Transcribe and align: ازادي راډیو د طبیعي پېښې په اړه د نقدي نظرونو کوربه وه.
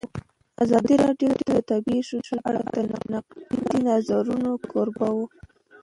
ازادي 0.63 0.95
راډیو 1.05 1.31
د 1.49 1.51
طبیعي 1.69 2.01
پېښې 2.09 2.17
په 2.27 2.35
اړه 2.49 2.61
د 2.75 2.77
نقدي 3.13 3.77
نظرونو 3.87 4.51
کوربه 4.71 5.07
وه. 5.15 5.25